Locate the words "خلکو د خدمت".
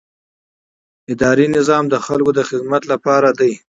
2.05-2.83